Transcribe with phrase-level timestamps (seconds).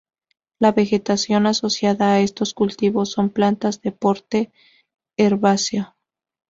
[0.59, 4.51] La vegetación asociada a estos cultivos son plantas de porte
[5.15, 5.95] herbáceo.